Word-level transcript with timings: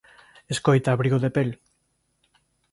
Escoita, 0.53 0.89
abrigo 0.91 1.17
de 1.23 1.29
pel 1.35 1.49